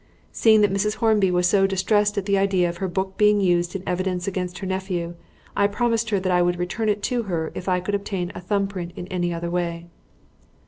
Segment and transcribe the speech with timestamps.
[0.31, 0.95] Seeing that Mrs.
[0.95, 4.57] Hornby was so distressed at the idea of her book being used in evidence against
[4.57, 5.13] her nephew,
[5.55, 8.41] I promised her that I would return it to her if I could obtain a
[8.41, 9.85] thumb print in any other way.